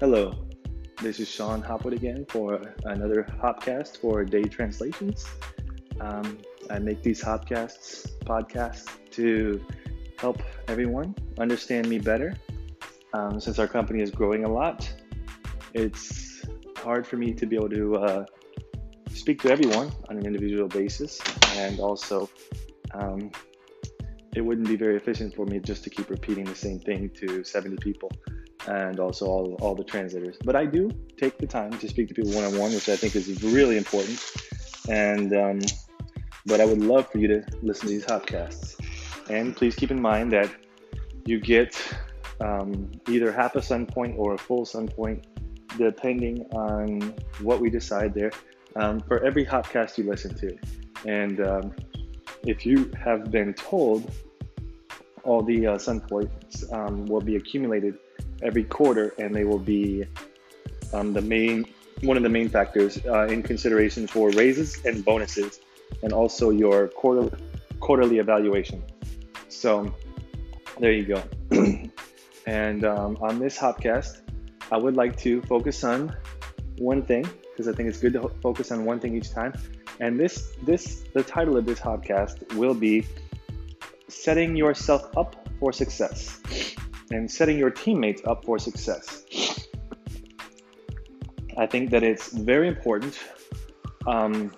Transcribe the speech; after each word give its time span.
Hello, 0.00 0.32
this 1.02 1.18
is 1.18 1.26
Sean 1.26 1.60
Hopwood 1.60 1.92
again 1.92 2.24
for 2.28 2.72
another 2.84 3.26
Hopcast 3.42 3.96
for 3.96 4.24
Day 4.24 4.44
Translations. 4.44 5.26
Um, 6.00 6.38
I 6.70 6.78
make 6.78 7.02
these 7.02 7.20
Hopcasts 7.20 8.08
podcasts 8.20 8.86
to 9.10 9.60
help 10.16 10.40
everyone 10.68 11.16
understand 11.40 11.88
me 11.88 11.98
better. 11.98 12.36
Um, 13.12 13.40
since 13.40 13.58
our 13.58 13.66
company 13.66 14.00
is 14.00 14.12
growing 14.12 14.44
a 14.44 14.48
lot, 14.48 14.88
it's 15.74 16.46
hard 16.76 17.04
for 17.04 17.16
me 17.16 17.34
to 17.34 17.44
be 17.44 17.56
able 17.56 17.70
to 17.70 17.96
uh, 17.96 18.26
speak 19.10 19.42
to 19.42 19.50
everyone 19.50 19.90
on 20.08 20.16
an 20.16 20.24
individual 20.24 20.68
basis, 20.68 21.20
and 21.56 21.80
also 21.80 22.30
um, 22.94 23.32
it 24.36 24.42
wouldn't 24.42 24.68
be 24.68 24.76
very 24.76 24.96
efficient 24.96 25.34
for 25.34 25.44
me 25.44 25.58
just 25.58 25.82
to 25.82 25.90
keep 25.90 26.08
repeating 26.08 26.44
the 26.44 26.54
same 26.54 26.78
thing 26.78 27.10
to 27.16 27.42
70 27.42 27.78
people 27.78 28.12
and 28.68 29.00
also 29.00 29.26
all, 29.26 29.56
all 29.60 29.74
the 29.74 29.84
translators. 29.84 30.36
But 30.44 30.54
I 30.54 30.66
do 30.66 30.90
take 31.16 31.38
the 31.38 31.46
time 31.46 31.72
to 31.72 31.88
speak 31.88 32.08
to 32.08 32.14
people 32.14 32.32
one 32.32 32.44
on 32.44 32.58
one, 32.58 32.72
which 32.74 32.88
I 32.88 32.96
think 32.96 33.16
is 33.16 33.42
really 33.42 33.78
important. 33.78 34.22
And 34.88 35.34
um, 35.34 35.60
but 36.46 36.60
I 36.60 36.64
would 36.64 36.80
love 36.80 37.10
for 37.10 37.18
you 37.18 37.28
to 37.28 37.42
listen 37.62 37.88
to 37.88 37.94
these 37.94 38.04
podcasts. 38.04 38.76
And 39.30 39.56
please 39.56 39.74
keep 39.74 39.90
in 39.90 40.00
mind 40.00 40.32
that 40.32 40.50
you 41.24 41.40
get 41.40 41.76
um, 42.40 42.90
either 43.08 43.32
half 43.32 43.56
a 43.56 43.62
sun 43.62 43.86
point 43.86 44.14
or 44.18 44.34
a 44.34 44.38
full 44.38 44.64
sun 44.64 44.88
point, 44.88 45.26
depending 45.76 46.46
on 46.52 47.14
what 47.40 47.60
we 47.60 47.68
decide 47.70 48.14
there, 48.14 48.32
um, 48.76 49.00
for 49.00 49.24
every 49.24 49.44
Hopcast 49.44 49.98
you 49.98 50.04
listen 50.04 50.34
to. 50.36 50.56
And 51.06 51.40
um, 51.40 51.74
if 52.44 52.64
you 52.64 52.90
have 53.02 53.30
been 53.30 53.52
told 53.54 54.10
all 55.24 55.42
the 55.42 55.66
uh, 55.66 55.78
sun 55.78 56.00
points 56.00 56.64
um, 56.72 57.04
will 57.06 57.20
be 57.20 57.36
accumulated 57.36 57.98
every 58.42 58.64
quarter, 58.64 59.14
and 59.18 59.34
they 59.34 59.44
will 59.44 59.58
be 59.58 60.04
um, 60.92 61.12
the 61.12 61.22
main 61.22 61.66
one 62.02 62.16
of 62.16 62.22
the 62.22 62.28
main 62.28 62.48
factors 62.48 62.98
uh, 63.06 63.26
in 63.26 63.42
consideration 63.42 64.06
for 64.06 64.30
raises 64.30 64.84
and 64.84 65.04
bonuses, 65.04 65.60
and 66.02 66.12
also 66.12 66.50
your 66.50 66.88
quarter, 66.88 67.36
quarterly 67.80 68.18
evaluation. 68.18 68.82
So 69.48 69.92
there 70.78 70.92
you 70.92 71.04
go. 71.04 71.22
and 72.46 72.84
um, 72.84 73.18
on 73.20 73.40
this 73.40 73.58
Hopcast, 73.58 74.20
I 74.70 74.76
would 74.76 74.94
like 74.94 75.16
to 75.18 75.42
focus 75.42 75.82
on 75.82 76.14
one 76.78 77.02
thing 77.02 77.28
because 77.50 77.66
I 77.66 77.72
think 77.72 77.88
it's 77.88 77.98
good 77.98 78.12
to 78.12 78.30
focus 78.40 78.70
on 78.70 78.84
one 78.84 79.00
thing 79.00 79.16
each 79.16 79.32
time. 79.32 79.52
And 79.98 80.20
this, 80.20 80.52
this, 80.62 81.02
the 81.12 81.24
title 81.24 81.56
of 81.56 81.66
this 81.66 81.80
podcast 81.80 82.54
will 82.54 82.74
be 82.74 83.04
setting 84.06 84.54
yourself 84.54 85.16
up 85.16 85.48
for 85.58 85.72
success 85.72 86.40
and 87.10 87.30
setting 87.30 87.58
your 87.58 87.70
teammates 87.70 88.22
up 88.24 88.44
for 88.44 88.58
success. 88.58 89.24
I 91.56 91.66
think 91.66 91.90
that 91.90 92.02
it's 92.02 92.32
very 92.32 92.68
important. 92.68 93.18
Um, 94.06 94.52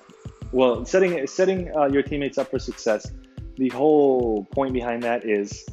well, 0.53 0.85
setting 0.85 1.27
setting 1.27 1.75
uh, 1.77 1.87
your 1.87 2.03
teammates 2.03 2.39
up 2.39 2.51
for 2.51 2.59
success. 2.59 3.11
The 3.57 3.69
whole 3.71 4.45
point 4.53 4.73
behind 4.73 5.03
that 5.03 5.25
is 5.25 5.65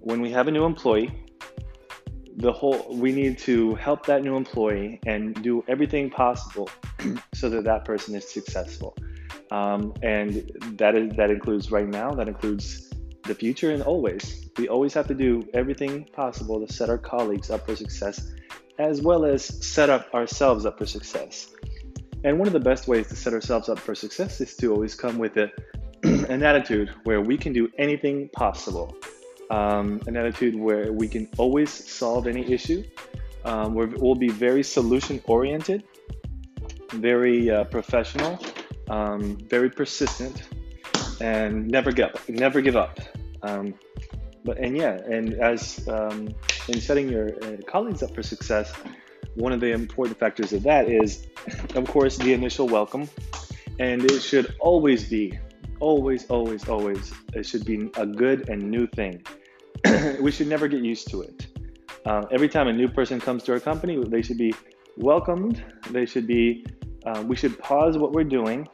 when 0.00 0.20
we 0.20 0.30
have 0.30 0.48
a 0.48 0.50
new 0.50 0.64
employee, 0.64 1.10
the 2.36 2.52
whole 2.52 2.86
we 2.90 3.12
need 3.12 3.38
to 3.38 3.74
help 3.76 4.04
that 4.06 4.22
new 4.22 4.36
employee 4.36 5.00
and 5.06 5.40
do 5.42 5.64
everything 5.68 6.10
possible 6.10 6.68
so 7.34 7.48
that 7.48 7.64
that 7.64 7.84
person 7.84 8.14
is 8.14 8.28
successful. 8.28 8.96
Um, 9.50 9.94
and 10.02 10.50
that 10.76 10.94
is 10.94 11.16
that 11.16 11.30
includes 11.30 11.70
right 11.70 11.88
now. 11.88 12.10
That 12.10 12.28
includes 12.28 12.90
the 13.26 13.34
future 13.34 13.70
and 13.70 13.82
always. 13.82 14.48
We 14.56 14.68
always 14.68 14.94
have 14.94 15.06
to 15.08 15.14
do 15.14 15.48
everything 15.54 16.04
possible 16.12 16.64
to 16.64 16.72
set 16.72 16.88
our 16.88 16.98
colleagues 16.98 17.50
up 17.50 17.66
for 17.66 17.76
success, 17.76 18.32
as 18.78 19.02
well 19.02 19.24
as 19.24 19.44
set 19.44 19.90
up 19.90 20.12
ourselves 20.14 20.66
up 20.66 20.78
for 20.78 20.86
success. 20.86 21.48
And 22.24 22.38
one 22.38 22.46
of 22.46 22.52
the 22.52 22.60
best 22.60 22.88
ways 22.88 23.08
to 23.08 23.16
set 23.16 23.32
ourselves 23.32 23.68
up 23.68 23.78
for 23.78 23.94
success 23.94 24.40
is 24.40 24.56
to 24.56 24.72
always 24.72 24.94
come 24.94 25.18
with 25.18 25.36
a, 25.36 25.50
an 26.02 26.42
attitude 26.42 26.90
where 27.04 27.20
we 27.20 27.36
can 27.36 27.52
do 27.52 27.70
anything 27.78 28.28
possible. 28.30 28.96
Um, 29.50 30.00
an 30.06 30.16
attitude 30.16 30.56
where 30.56 30.92
we 30.92 31.06
can 31.06 31.28
always 31.38 31.70
solve 31.70 32.26
any 32.26 32.50
issue. 32.52 32.82
Um, 33.44 33.74
where 33.74 33.86
we'll 33.86 34.16
be 34.16 34.28
very 34.28 34.64
solution 34.64 35.22
oriented, 35.26 35.84
very 36.94 37.48
uh, 37.48 37.62
professional, 37.64 38.40
um, 38.90 39.38
very 39.48 39.70
persistent, 39.70 40.48
and 41.20 41.68
never 41.68 41.92
give 41.92 42.28
never 42.28 42.60
give 42.60 42.74
up. 42.74 42.98
Um, 43.42 43.74
but 44.44 44.58
and 44.58 44.76
yeah, 44.76 44.98
and 45.10 45.34
as 45.34 45.86
um, 45.88 46.28
in 46.68 46.80
setting 46.80 47.08
your 47.08 47.34
uh, 47.42 47.56
colleagues 47.66 48.02
up 48.02 48.14
for 48.14 48.22
success, 48.22 48.72
one 49.34 49.52
of 49.52 49.60
the 49.60 49.72
important 49.72 50.18
factors 50.18 50.52
of 50.52 50.62
that 50.62 50.88
is, 50.88 51.26
of 51.74 51.86
course, 51.88 52.16
the 52.16 52.32
initial 52.32 52.68
welcome, 52.68 53.08
and 53.78 54.04
it 54.04 54.20
should 54.20 54.54
always 54.60 55.08
be, 55.08 55.38
always, 55.80 56.26
always, 56.26 56.68
always, 56.68 57.12
it 57.34 57.44
should 57.44 57.64
be 57.64 57.90
a 57.96 58.06
good 58.06 58.48
and 58.48 58.62
new 58.70 58.86
thing. 58.86 59.22
we 60.20 60.30
should 60.30 60.46
never 60.46 60.68
get 60.68 60.82
used 60.82 61.08
to 61.10 61.22
it. 61.22 61.46
Uh, 62.06 62.24
every 62.30 62.48
time 62.48 62.68
a 62.68 62.72
new 62.72 62.88
person 62.88 63.20
comes 63.20 63.42
to 63.42 63.52
our 63.52 63.60
company, 63.60 64.02
they 64.06 64.22
should 64.22 64.38
be 64.38 64.54
welcomed. 64.96 65.62
They 65.90 66.06
should 66.06 66.26
be. 66.26 66.64
Uh, 67.04 67.22
we 67.26 67.36
should 67.36 67.56
pause 67.58 67.96
what 67.98 68.12
we're 68.12 68.24
doing 68.24 68.68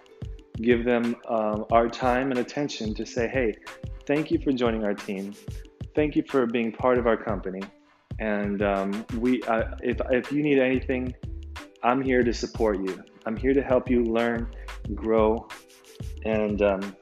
give 0.56 0.84
them 0.84 1.16
um, 1.28 1.64
our 1.72 1.88
time 1.88 2.30
and 2.30 2.38
attention 2.38 2.94
to 2.94 3.06
say, 3.06 3.28
hey, 3.28 3.54
thank 4.06 4.30
you 4.30 4.38
for 4.38 4.52
joining 4.52 4.84
our 4.84 4.94
team. 4.94 5.34
Thank 5.94 6.16
you 6.16 6.22
for 6.28 6.46
being 6.46 6.72
part 6.72 6.98
of 6.98 7.06
our 7.06 7.16
company. 7.16 7.62
And 8.18 8.62
um, 8.62 9.06
we, 9.18 9.42
uh, 9.44 9.74
if, 9.82 10.00
if 10.10 10.32
you 10.32 10.42
need 10.42 10.58
anything, 10.58 11.14
I'm 11.82 12.02
here 12.02 12.22
to 12.22 12.32
support 12.32 12.78
you. 12.78 13.02
I'm 13.26 13.36
here 13.36 13.54
to 13.54 13.62
help 13.62 13.90
you 13.90 14.04
learn, 14.04 14.48
grow, 14.94 15.48
and 16.24 16.60
um, 16.62 16.96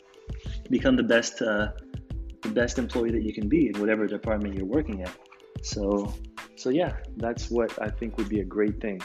become 0.70 0.96
the 0.96 1.02
best, 1.02 1.42
uh, 1.42 1.72
the 2.42 2.48
best 2.48 2.78
employee 2.78 3.10
that 3.10 3.22
you 3.22 3.34
can 3.34 3.48
be 3.48 3.68
in 3.68 3.80
whatever 3.80 4.06
department 4.06 4.54
you're 4.54 4.66
working 4.66 5.02
at. 5.02 5.14
So, 5.62 6.14
so 6.56 6.70
yeah, 6.70 6.96
that's 7.16 7.50
what 7.50 7.80
I 7.82 7.90
think 7.90 8.16
would 8.16 8.28
be 8.28 8.40
a 8.40 8.44
great 8.44 8.80
thing. 8.80 9.00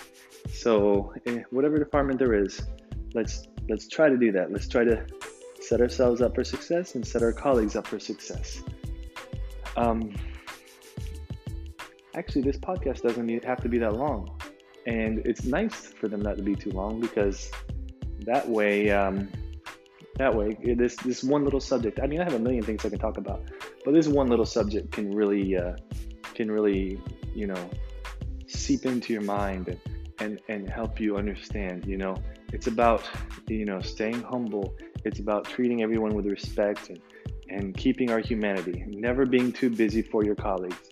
So, 0.54 1.14
eh, 1.26 1.42
whatever 1.50 1.78
department 1.78 2.20
there 2.20 2.34
is, 2.34 2.62
let's 3.14 3.48
let's 3.70 3.88
try 3.88 4.09
to 4.09 4.18
do 4.18 4.31
that. 4.31 4.52
Let's 4.52 4.68
try 4.68 4.84
to 4.84 5.06
set 5.62 5.81
ourselves 5.81 6.22
up 6.22 6.36
for 6.36 6.44
success 6.44 6.96
and 6.96 7.06
set 7.06 7.22
our 7.22 7.34
colleagues 7.34 7.76
up 7.76 7.88
for 7.88 8.00
success. 8.00 8.62
Um, 9.76 10.16
actually, 12.16 12.44
this 12.44 12.58
podcast 12.58 13.02
doesn't 13.02 13.44
have 13.44 13.62
to 13.62 13.70
be 13.70 13.78
that 13.80 13.96
long, 13.96 14.30
and 14.86 15.20
it's 15.26 15.44
nice 15.44 15.88
for 15.88 16.08
them 16.08 16.22
not 16.22 16.38
to 16.38 16.44
be 16.44 16.56
too 16.56 16.72
long 16.72 17.02
because 17.02 17.52
that 18.26 18.48
way, 18.48 18.92
um, 18.92 19.30
that 20.18 20.34
way, 20.34 20.58
this 20.76 20.96
this 20.97 21.24
one 21.24 21.44
little 21.44 21.59
subject. 21.59 22.00
I 22.02 22.08
mean, 22.08 22.22
I 22.22 22.24
have 22.24 22.34
a 22.34 22.40
million 22.40 22.64
things 22.64 22.86
I 22.86 22.90
can 22.90 23.00
talk 23.00 23.18
about, 23.18 23.44
but 23.84 23.94
this 23.94 24.08
one 24.08 24.28
little 24.28 24.46
subject 24.46 24.92
can 24.92 25.14
really 25.14 25.58
uh, 25.58 25.76
can 26.34 26.50
really 26.52 27.02
you 27.34 27.47
know 27.47 27.70
seep 28.47 28.86
into 28.86 29.12
your 29.12 29.24
mind 29.24 29.68
and 29.68 29.80
and 30.20 30.40
and 30.47 30.70
help 30.70 31.00
you 31.00 31.18
understand. 31.18 31.86
You 31.86 31.97
know 31.97 32.16
it's 32.53 32.68
about 32.68 33.03
you 33.48 33.66
know 33.66 33.82
staying 33.82 34.22
humble 34.24 34.76
it's 35.04 35.20
about 35.20 35.46
treating 35.46 35.82
everyone 35.82 36.14
with 36.14 36.26
respect 36.26 36.90
and, 36.90 37.00
and 37.50 37.78
keeping 37.78 38.12
our 38.12 38.20
humanity 38.20 38.84
never 38.88 39.26
being 39.26 39.52
too 39.52 39.70
busy 39.70 40.02
for 40.02 40.24
your 40.24 40.36
colleagues 40.36 40.92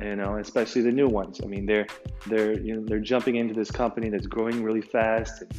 you 0.00 0.16
know 0.16 0.38
especially 0.38 0.82
the 0.82 0.90
new 0.90 1.08
ones 1.08 1.40
i 1.42 1.46
mean 1.46 1.66
they're 1.66 1.86
they're 2.26 2.58
you 2.60 2.74
know 2.74 2.82
they're 2.86 3.00
jumping 3.00 3.36
into 3.36 3.54
this 3.54 3.70
company 3.70 4.08
that's 4.08 4.26
growing 4.26 4.62
really 4.62 4.80
fast 4.80 5.42
and, 5.42 5.54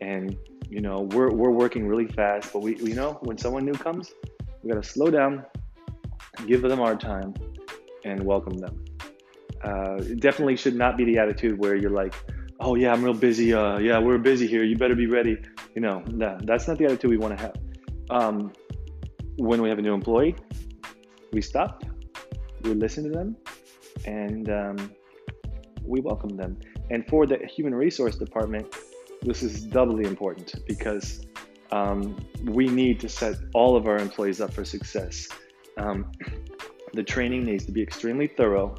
and 0.00 0.36
you 0.68 0.80
know 0.80 1.08
we're, 1.12 1.30
we're 1.30 1.50
working 1.50 1.86
really 1.86 2.06
fast 2.06 2.52
but 2.52 2.60
we 2.60 2.76
you 2.78 2.94
know 2.94 3.18
when 3.22 3.38
someone 3.38 3.64
new 3.64 3.74
comes 3.74 4.12
we 4.62 4.70
got 4.70 4.82
to 4.82 4.88
slow 4.88 5.10
down 5.10 5.44
give 6.46 6.60
them 6.62 6.80
our 6.80 6.96
time 6.96 7.32
and 8.04 8.22
welcome 8.22 8.58
them 8.58 8.84
uh, 9.64 9.96
it 9.96 10.20
definitely 10.20 10.56
should 10.56 10.76
not 10.76 10.96
be 10.96 11.04
the 11.04 11.18
attitude 11.18 11.58
where 11.58 11.74
you're 11.74 11.90
like 11.90 12.14
oh 12.60 12.74
yeah, 12.74 12.92
I'm 12.92 13.02
real 13.02 13.14
busy. 13.14 13.52
Uh, 13.52 13.78
yeah, 13.78 13.98
we're 13.98 14.18
busy 14.18 14.46
here. 14.46 14.64
You 14.64 14.76
better 14.76 14.94
be 14.94 15.06
ready. 15.06 15.38
You 15.76 15.82
know, 15.82 16.02
nah, 16.06 16.38
that's 16.42 16.66
not 16.66 16.78
the 16.78 16.86
attitude 16.86 17.10
we 17.10 17.18
want 17.18 17.36
to 17.36 17.44
have. 17.44 17.56
Um, 18.08 18.50
when 19.36 19.60
we 19.60 19.68
have 19.68 19.78
a 19.78 19.82
new 19.82 19.92
employee, 19.92 20.34
we 21.34 21.42
stop, 21.42 21.84
we 22.62 22.72
listen 22.72 23.04
to 23.04 23.10
them, 23.10 23.36
and 24.06 24.48
um, 24.48 24.90
we 25.84 26.00
welcome 26.00 26.34
them. 26.34 26.58
And 26.90 27.06
for 27.06 27.26
the 27.26 27.36
human 27.46 27.74
resource 27.74 28.16
department, 28.16 28.74
this 29.20 29.42
is 29.42 29.64
doubly 29.64 30.06
important 30.06 30.54
because 30.66 31.26
um, 31.72 32.16
we 32.44 32.68
need 32.68 32.98
to 33.00 33.08
set 33.10 33.36
all 33.52 33.76
of 33.76 33.86
our 33.86 33.98
employees 33.98 34.40
up 34.40 34.54
for 34.54 34.64
success. 34.64 35.28
Um, 35.76 36.10
the 36.94 37.02
training 37.02 37.44
needs 37.44 37.66
to 37.66 37.72
be 37.72 37.82
extremely 37.82 38.28
thorough, 38.28 38.76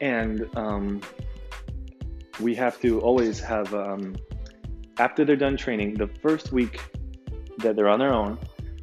and 0.00 0.48
um, 0.56 1.02
we 2.40 2.54
have 2.54 2.80
to 2.80 3.00
always 3.00 3.40
have 3.40 3.74
um, 3.74 4.16
after 4.98 5.24
they're 5.24 5.36
done 5.36 5.56
training 5.56 5.94
the 5.94 6.08
first 6.22 6.52
week 6.52 6.80
that 7.58 7.76
they're 7.76 7.88
on 7.88 7.98
their 7.98 8.12
own 8.12 8.38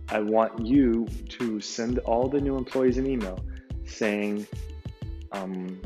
i 0.10 0.19
want 0.19 0.66
you 0.66 1.08
to 1.30 1.60
send 1.60 2.00
all 2.00 2.28
the 2.28 2.40
new 2.40 2.56
employees 2.58 2.98
an 2.98 3.06
email 3.08 3.40
saying 3.86 4.46
um, 5.34 5.81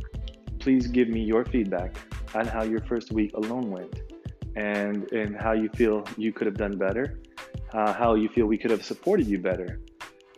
please 0.59 0.87
give 0.87 1.09
me 1.09 1.21
your 1.21 1.45
feedback 1.45 1.95
on 2.33 2.45
how 2.45 2.63
your 2.63 2.81
first 2.81 3.11
week 3.11 3.31
alone 3.35 3.69
went 3.69 4.01
and 4.55 5.11
and 5.11 5.35
how 5.35 5.53
you 5.53 5.69
feel 5.69 6.03
you 6.17 6.31
could 6.31 6.47
have 6.47 6.57
done 6.57 6.77
better, 6.77 7.19
uh, 7.73 7.93
how 7.93 8.15
you 8.15 8.29
feel 8.29 8.45
we 8.45 8.57
could 8.57 8.71
have 8.71 8.83
supported 8.83 9.27
you 9.27 9.37
better. 9.37 9.79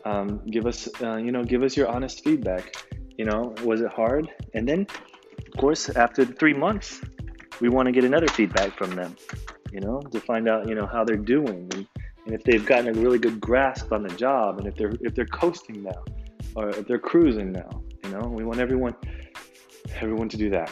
Um, 0.06 0.42
give 0.50 0.66
us, 0.66 0.88
uh, 1.02 1.18
you 1.18 1.32
know, 1.32 1.44
give 1.44 1.64
us 1.64 1.76
your 1.76 1.88
honest 1.88 2.24
feedback. 2.24 2.76
You 3.18 3.26
know, 3.26 3.54
was 3.64 3.82
it 3.82 3.92
hard? 3.92 4.30
And 4.54 4.68
then, 4.68 4.88
of 5.48 5.54
course, 5.58 5.90
after 5.90 6.24
three 6.26 6.54
months, 6.54 7.02
we 7.60 7.70
want 7.70 7.88
to 7.88 7.92
get 7.92 8.04
another 8.04 8.28
feedback 8.28 8.78
from 8.78 8.96
them. 8.96 9.16
You 9.72 9.82
know, 9.82 10.00
to 10.00 10.20
find 10.20 10.48
out, 10.48 10.68
you 10.68 10.76
know, 10.76 10.86
how 10.86 11.04
they're 11.04 11.18
doing 11.18 11.70
and, 11.74 11.88
and 12.26 12.36
if 12.36 12.44
they've 12.44 12.66
gotten 12.66 12.88
a 12.88 12.94
really 12.94 13.20
good 13.20 13.40
grasp 13.40 13.92
on 13.92 14.04
the 14.04 14.14
job 14.16 14.60
and 14.60 14.68
if 14.68 14.76
they're 14.76 14.94
if 15.02 15.14
they're 15.16 15.26
coasting 15.26 15.84
now 15.84 16.04
or 16.56 16.70
if 16.70 16.88
they're 16.88 17.00
cruising 17.00 17.52
now. 17.52 17.82
You 18.04 18.12
know, 18.12 18.28
we 18.28 18.44
want 18.44 18.60
everyone 18.60 18.96
everyone 19.96 20.30
to 20.30 20.38
do 20.38 20.50
that. 20.52 20.72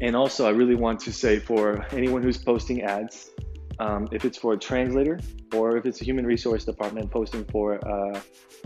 And 0.00 0.16
also, 0.16 0.46
I 0.46 0.50
really 0.50 0.74
want 0.74 1.00
to 1.00 1.12
say 1.12 1.38
for 1.38 1.86
anyone 1.92 2.22
who's 2.22 2.36
posting 2.36 2.82
ads, 2.82 3.30
um, 3.78 4.08
if 4.12 4.24
it's 4.24 4.38
for 4.38 4.54
a 4.54 4.58
translator 4.58 5.20
or 5.54 5.76
if 5.76 5.86
it's 5.86 6.00
a 6.00 6.04
human 6.04 6.26
resource 6.26 6.64
department 6.64 7.10
posting 7.10 7.44
for 7.46 7.78
uh, 7.86 8.20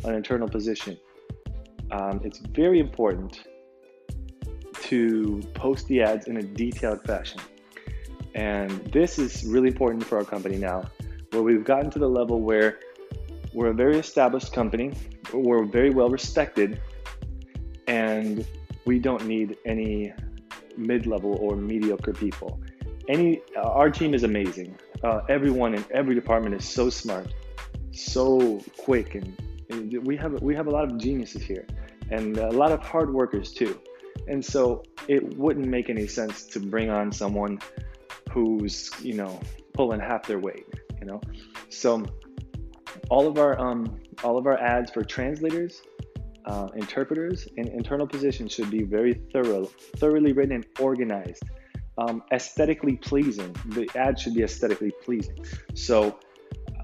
an 0.05 0.15
internal 0.15 0.49
position, 0.49 0.99
um, 1.91 2.21
it's 2.25 2.39
very 2.39 2.81
important 2.81 3.43
to 4.83 5.43
post 5.55 5.87
the 5.89 6.03
ads 6.03 6.29
in 6.29 6.39
a 6.39 6.43
detailed 6.43 7.03
fashion. 7.05 7.41
And 8.38 8.70
this 8.93 9.19
is 9.19 9.44
really 9.44 9.67
important 9.67 10.05
for 10.05 10.17
our 10.17 10.25
company 10.25 10.58
now, 10.58 10.85
where 11.32 11.43
we've 11.43 11.64
gotten 11.64 11.90
to 11.90 11.99
the 11.99 12.08
level 12.08 12.40
where 12.40 12.79
we're 13.52 13.70
a 13.70 13.75
very 13.75 13.99
established 13.99 14.52
company, 14.52 14.93
we're 15.35 15.64
very 15.64 15.90
well 15.90 16.08
respected, 16.08 16.81
and 17.88 18.46
we 18.85 19.00
don't 19.00 19.26
need 19.26 19.56
any 19.67 20.12
mid-level 20.76 21.37
or 21.40 21.56
mediocre 21.56 22.12
people. 22.12 22.61
Any, 23.08 23.43
our 23.56 23.90
team 23.90 24.14
is 24.14 24.23
amazing. 24.23 24.79
Uh, 25.02 25.23
everyone 25.29 25.75
in 25.75 25.84
every 25.91 26.14
department 26.14 26.55
is 26.55 26.64
so 26.64 26.91
smart, 26.91 27.34
so 27.91 28.62
quick, 28.76 29.17
and, 29.17 29.37
and 29.70 30.06
we 30.06 30.17
have 30.17 30.41
we 30.41 30.55
have 30.55 30.69
a 30.69 30.70
lot 30.70 30.84
of 30.84 30.96
geniuses 30.96 31.43
here, 31.43 31.67
and 32.12 32.38
a 32.38 32.52
lot 32.52 32.70
of 32.70 32.81
hard 32.84 33.12
workers 33.12 33.52
too. 33.52 33.81
And 34.29 34.44
so 34.44 34.84
it 35.08 35.37
wouldn't 35.37 35.67
make 35.67 35.91
any 35.91 36.06
sense 36.06 36.44
to 36.52 36.61
bring 36.61 36.88
on 36.88 37.11
someone 37.11 37.58
who's 38.31 38.91
you 39.03 39.15
know 39.15 39.41
pulling 39.75 40.01
half 40.01 40.27
their 40.27 40.39
weight. 40.39 40.67
You 41.01 41.07
know, 41.07 41.21
so 41.69 42.05
all 43.11 43.27
of 43.27 43.39
our 43.39 43.59
um, 43.59 44.01
all 44.25 44.37
of 44.37 44.47
our 44.47 44.59
ads 44.59 44.91
for 44.91 45.05
translators 45.05 45.83
uh, 46.49 46.69
interpreters 46.75 47.47
and 47.57 47.69
internal 47.69 48.07
positions 48.07 48.53
should 48.53 48.71
be 48.71 48.83
very 48.83 49.15
thorough, 49.33 49.67
thoroughly 49.97 50.33
written 50.33 50.55
and 50.55 50.67
organized, 50.81 51.43
um, 51.99 52.23
aesthetically 52.33 52.97
pleasing. 52.97 53.55
The 53.67 53.89
ad 53.95 54.19
should 54.19 54.35
be 54.35 54.43
aesthetically 54.43 54.93
pleasing. 55.05 55.45
So 55.75 56.19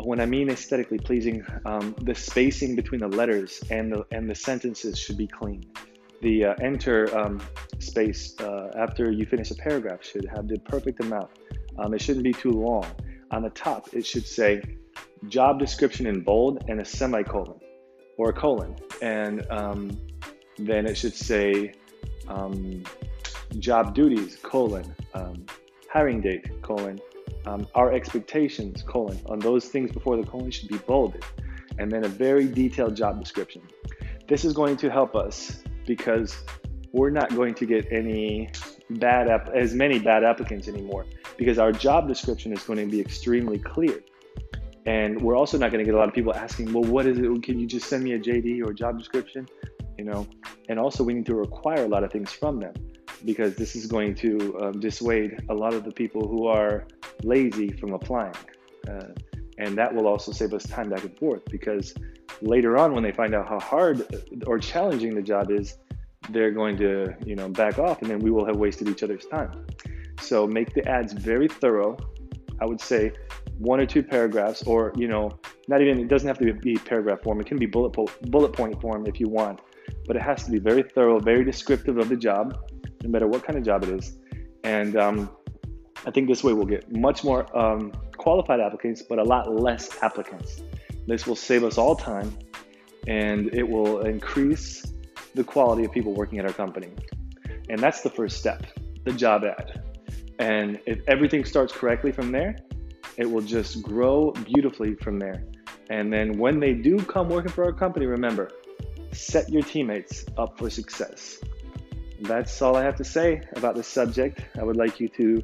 when 0.01 0.21
I 0.21 0.27
mean 0.27 0.51
aesthetically 0.51 0.99
pleasing, 0.99 1.45
um, 1.65 1.97
the 2.03 2.15
spacing 2.15 2.77
between 2.77 3.01
the 3.01 3.09
letters 3.09 3.63
and 3.71 3.91
the 3.91 4.05
and 4.11 4.29
the 4.29 4.35
sentences 4.35 4.99
should 4.99 5.17
be 5.17 5.27
clean. 5.27 5.65
The 6.21 6.45
uh, 6.47 6.55
enter 6.61 7.17
um, 7.17 7.43
space 7.79 8.35
uh, 8.41 8.71
after 8.77 9.11
you 9.11 9.27
finish 9.27 9.51
a 9.51 9.55
paragraph 9.55 10.03
should 10.03 10.25
have 10.27 10.49
the 10.49 10.59
perfect 10.61 11.01
amount. 11.01 11.31
Um, 11.79 11.93
it 11.95 12.01
shouldn't 12.01 12.25
be 12.25 12.33
too 12.33 12.53
long. 12.53 12.87
On 13.31 13.43
the 13.43 13.51
top, 13.51 13.89
it 13.93 14.07
should 14.07 14.27
say 14.27 14.63
job 15.29 15.59
description 15.59 16.07
in 16.07 16.21
bold 16.21 16.65
and 16.69 16.81
a 16.81 16.85
semicolon 16.85 17.59
or 18.17 18.31
a 18.31 18.33
colon, 18.33 18.77
and 19.03 19.45
um, 19.51 19.91
then 20.57 20.87
it 20.87 20.97
should 20.97 21.15
say 21.15 21.75
um, 22.29 22.85
job 23.59 23.95
duties 23.95 24.37
colon 24.43 24.95
um, 25.15 25.45
hiring 25.91 26.21
date 26.21 26.63
colon 26.63 27.01
um, 27.47 27.67
our 27.75 27.93
expectations 27.93 28.83
colon 28.83 29.19
on 29.27 29.39
those 29.39 29.67
things 29.67 29.93
before 29.93 30.17
the 30.17 30.25
colon 30.25 30.51
should 30.51 30.69
be 30.69 30.79
bolded 30.79 31.25
and 31.79 31.91
then 31.91 32.05
a 32.05 32.09
very 32.09 32.47
detailed 32.47 32.97
job 32.97 33.21
description 33.21 33.63
this 34.29 34.45
is 34.45 34.53
going 34.53 34.77
to 34.77 34.91
help 34.91 35.15
us 35.15 35.63
because 35.87 36.37
we're 36.93 37.11
not 37.11 37.35
going 37.35 37.55
to 37.55 37.67
get 37.67 37.91
any 37.91 38.51
bad 38.91 39.29
app 39.29 39.49
as 39.51 39.75
many 39.75 39.99
bad 39.99 40.23
applicants 40.23 40.69
anymore 40.69 41.07
because 41.37 41.59
our 41.59 41.73
job 41.73 42.07
description 42.07 42.53
is 42.53 42.63
going 42.63 42.79
to 42.79 42.87
be 42.87 43.01
extremely 43.01 43.59
clear 43.59 44.01
and 44.87 45.21
we're 45.21 45.37
also 45.37 45.57
not 45.57 45.71
going 45.71 45.83
to 45.83 45.85
get 45.85 45.95
a 45.95 45.99
lot 45.99 46.09
of 46.09 46.15
people 46.15 46.35
asking, 46.35 46.73
well, 46.73 46.85
what 46.85 47.07
is 47.07 47.19
it? 47.19 47.43
Can 47.43 47.59
you 47.59 47.67
just 47.67 47.89
send 47.89 48.05
me 48.05 48.13
a 48.13 48.19
JD 48.19 48.63
or 48.65 48.71
a 48.71 48.75
job 48.75 48.99
description? 48.99 49.49
You 49.99 50.05
know, 50.05 50.27
and 50.69 50.79
also 50.79 51.03
we 51.03 51.15
need 51.15 51.27
to 51.27 51.35
require 51.35 51.85
a 51.85 51.89
lot 51.89 52.05
of 52.05 52.13
things 52.13 52.33
from 52.33 52.61
them 52.61 52.75
because 53.25 53.55
this 53.55 53.75
is 53.75 53.87
going 53.87 54.15
to 54.17 54.61
um, 54.61 54.81
dissuade 54.81 55.43
a 55.49 55.55
lot 55.55 55.73
of 55.73 55.85
the 55.85 55.93
people 55.93 56.29
who 56.29 56.47
are 56.47 56.87
lazy 57.23 57.71
from 57.71 57.95
applying. 57.95 58.35
Uh, 58.87 59.07
and 59.57 59.79
that 59.79 59.95
will 59.95 60.07
also 60.07 60.33
save 60.33 60.53
us 60.53 60.65
time 60.65 60.91
back 60.91 61.03
and 61.05 61.17
forth 61.17 61.43
because 61.47 61.95
later 62.43 62.77
on, 62.77 62.95
when 62.95 63.03
they 63.03 63.13
find 63.13 63.35
out 63.35 63.49
how 63.49 63.61
hard 63.61 64.07
or 64.47 64.59
challenging 64.59 65.15
the 65.15 65.23
job 65.23 65.51
is, 65.51 65.79
they're 66.31 66.51
going 66.51 66.77
to, 66.79 67.15
you 67.25 67.37
know, 67.37 67.49
back 67.49 67.79
off 67.79 68.01
and 68.03 68.11
then 68.11 68.19
we 68.19 68.31
will 68.31 68.47
have 68.47 68.57
wasted 68.57 68.89
each 68.89 69.03
other's 69.03 69.27
time. 69.27 69.67
So 70.21 70.47
make 70.47 70.75
the 70.75 70.87
ads 70.89 71.13
very 71.13 71.49
thorough. 71.49 71.97
I 72.61 72.67
would 72.67 72.81
say 72.81 73.13
one 73.59 73.81
or 73.81 73.87
two 73.87 74.03
paragraphs, 74.03 74.63
or 74.63 74.93
you 74.97 75.09
know, 75.09 75.39
not 75.69 75.81
even 75.81 75.99
it 75.99 76.09
doesn't 76.09 76.27
have 76.27 76.39
to 76.39 76.53
be 76.53 76.77
paragraph 76.77 77.23
form. 77.23 77.41
It 77.41 77.47
can 77.47 77.59
be 77.59 77.67
bullet 77.67 77.91
po- 77.91 78.09
bullet 78.23 78.53
point 78.53 78.81
form 78.81 79.07
if 79.07 79.21
you 79.21 79.29
want, 79.29 79.61
but 80.07 80.17
it 80.17 80.23
has 80.23 80.45
to 80.45 80.51
be 80.51 80.59
very 80.59 80.83
thorough, 80.83 81.19
very 81.19 81.45
descriptive 81.45 81.99
of 81.99 82.09
the 82.09 82.17
job, 82.17 82.59
no 83.03 83.11
matter 83.11 83.27
what 83.27 83.45
kind 83.45 83.59
of 83.59 83.65
job 83.65 83.83
it 83.85 83.91
is. 83.91 84.17
And 84.63 84.97
um, 84.97 85.31
I 86.07 86.11
think 86.11 86.29
this 86.29 86.43
way 86.43 86.53
we'll 86.53 86.67
get 86.67 86.91
much 86.95 87.25
more 87.25 87.45
um, 87.57 87.93
qualified 88.17 88.61
applicants, 88.61 89.03
but 89.03 89.19
a 89.19 89.25
lot 89.25 89.53
less 89.53 90.03
applicants. 90.03 90.63
This 91.07 91.27
will 91.27 91.37
save 91.37 91.65
us 91.65 91.79
all 91.79 91.97
time, 91.97 92.37
and 93.07 93.55
it 93.55 93.69
will 93.69 94.01
increase 94.01 94.85
the 95.35 95.45
quality 95.45 95.85
of 95.85 95.93
people 95.93 96.15
working 96.15 96.39
at 96.39 96.47
our 96.47 96.53
company. 96.53 96.89
And 97.69 97.79
that's 97.79 98.03
the 98.03 98.11
first 98.11 98.39
step, 98.39 98.65
the 99.05 99.13
job 99.13 99.45
ad. 99.45 99.83
And 100.39 100.81
if 100.87 101.01
everything 101.07 101.45
starts 101.45 101.73
correctly 101.73 102.13
from 102.13 102.33
there, 102.33 102.57
it 103.17 103.31
will 103.31 103.43
just 103.43 103.83
grow 103.83 104.33
beautifully 104.33 104.95
from 104.97 105.19
there. 105.19 105.45
And 105.91 106.13
then 106.13 106.39
when 106.39 106.61
they 106.61 106.73
do 106.73 106.99
come 106.99 107.29
working 107.29 107.53
for 107.53 107.65
our 107.65 107.73
company, 107.73 108.07
remember, 108.07 108.51
set 109.13 109.49
your 109.51 109.63
teammates 109.63 110.25
up 110.37 110.59
for 110.59 110.71
success. 110.71 111.39
That's 112.21 112.61
all 112.63 112.77
I 112.77 112.83
have 112.83 112.97
to 112.97 113.05
say 113.05 113.43
about 113.55 113.75
this 113.75 113.87
subject. 113.87 114.41
I 114.59 114.65
would 114.65 114.77
like 114.77 114.99
you 114.99 115.09
to 115.09 115.43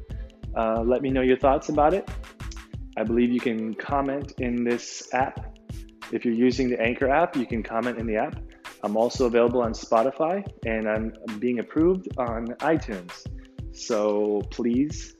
uh, 0.55 0.81
let 0.81 1.01
me 1.01 1.09
know 1.09 1.21
your 1.21 1.37
thoughts 1.37 1.69
about 1.69 1.93
it. 1.93 2.09
I 2.97 3.03
believe 3.03 3.31
you 3.31 3.39
can 3.39 3.73
comment 3.73 4.33
in 4.39 4.63
this 4.63 5.07
app. 5.13 5.50
If 6.11 6.25
you're 6.25 6.33
using 6.33 6.69
the 6.69 6.79
Anchor 6.81 7.09
app, 7.09 7.35
you 7.35 7.45
can 7.45 7.63
comment 7.63 7.97
in 7.97 8.05
the 8.05 8.17
app. 8.17 8.39
I'm 8.83 8.97
also 8.97 9.27
available 9.27 9.61
on 9.61 9.73
Spotify 9.73 10.45
and 10.65 10.87
I'm 10.87 11.13
being 11.39 11.59
approved 11.59 12.07
on 12.17 12.47
iTunes. 12.59 13.25
So 13.71 14.41
please 14.51 15.15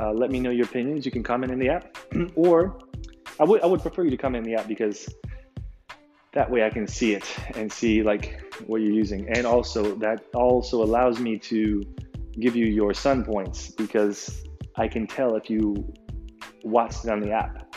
uh, 0.00 0.12
let 0.12 0.30
me 0.30 0.40
know 0.40 0.50
your 0.50 0.66
opinions. 0.66 1.04
You 1.04 1.12
can 1.12 1.22
comment 1.22 1.52
in 1.52 1.58
the 1.58 1.68
app, 1.68 1.96
or 2.34 2.78
I 3.38 3.44
would 3.44 3.62
I 3.62 3.66
would 3.66 3.82
prefer 3.82 4.04
you 4.04 4.10
to 4.10 4.16
comment 4.16 4.46
in 4.46 4.52
the 4.52 4.60
app 4.60 4.68
because 4.68 5.08
that 6.32 6.50
way 6.50 6.64
I 6.64 6.70
can 6.70 6.86
see 6.86 7.14
it 7.14 7.24
and 7.54 7.72
see 7.72 8.02
like 8.02 8.40
what 8.66 8.80
you're 8.80 8.92
using, 8.92 9.28
and 9.28 9.46
also 9.46 9.94
that 9.96 10.24
also 10.34 10.82
allows 10.82 11.20
me 11.20 11.38
to 11.38 11.82
give 12.38 12.56
you 12.56 12.66
your 12.66 12.94
sun 12.94 13.24
points 13.24 13.70
because 13.70 14.44
I 14.76 14.88
can 14.88 15.06
tell 15.06 15.36
if 15.36 15.50
you 15.50 15.92
watched 16.62 17.04
it 17.04 17.10
on 17.10 17.20
the 17.20 17.32
app. 17.32 17.69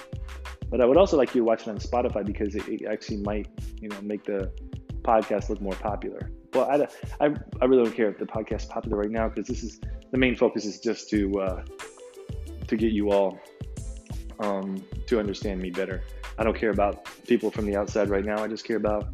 But 0.73 0.81
I 0.81 0.85
would 0.85 0.97
also 0.97 1.17
like 1.17 1.35
you 1.35 1.41
to 1.41 1.45
watch 1.45 1.61
it 1.61 1.67
on 1.67 1.77
Spotify 1.77 2.25
because 2.25 2.55
it, 2.55 2.67
it 2.67 2.81
actually 2.87 3.17
might 3.17 3.47
you 3.79 3.89
know 3.89 4.01
make 4.01 4.23
the 4.23 4.51
podcast 5.03 5.49
look 5.49 5.61
more 5.61 5.75
popular. 5.75 6.31
Well, 6.51 6.67
I, 6.67 7.23
I, 7.23 7.35
I 7.61 7.65
really 7.65 7.83
don't 7.83 7.95
care 7.95 8.09
if 8.09 8.17
the 8.17 8.25
podcast 8.25 8.61
is 8.61 8.65
popular 8.65 8.97
right 8.97 9.11
now 9.11 9.29
because 9.29 9.47
this 9.47 9.61
is 9.61 9.79
the 10.09 10.17
main 10.17 10.35
focus 10.35 10.65
is 10.65 10.79
just 10.79 11.11
to 11.11 11.39
uh, 11.39 11.63
to 12.67 12.75
get 12.75 12.91
you 12.91 13.11
all 13.11 13.39
um, 14.39 14.83
to 15.05 15.19
understand 15.19 15.61
me 15.61 15.69
better. 15.69 16.01
I 16.39 16.43
don't 16.43 16.57
care 16.57 16.71
about 16.71 17.07
people 17.27 17.51
from 17.51 17.67
the 17.67 17.75
outside 17.75 18.09
right 18.09 18.25
now. 18.25 18.43
I 18.43 18.47
just 18.47 18.65
care 18.65 18.77
about 18.77 19.09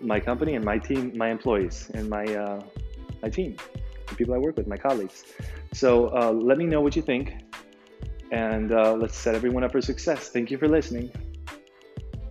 my 0.00 0.20
company 0.20 0.54
and 0.54 0.64
my 0.64 0.78
team, 0.78 1.12
my 1.16 1.30
employees, 1.30 1.90
and 1.94 2.08
my 2.08 2.24
uh, 2.26 2.62
my 3.24 3.28
team, 3.28 3.56
the 4.06 4.14
people 4.14 4.34
I 4.34 4.38
work 4.38 4.56
with, 4.56 4.68
my 4.68 4.76
colleagues. 4.76 5.24
So 5.72 6.16
uh, 6.16 6.30
let 6.30 6.58
me 6.58 6.66
know 6.66 6.80
what 6.80 6.94
you 6.94 7.02
think, 7.02 7.34
and 8.30 8.72
uh, 8.72 8.92
let's 8.92 9.16
set 9.16 9.34
everyone 9.34 9.64
up 9.64 9.72
for 9.72 9.80
success. 9.80 10.28
Thank 10.28 10.50
you 10.50 10.58
for 10.58 10.68
listening. 10.68 11.10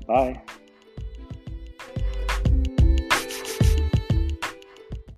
Bye. 0.07 0.41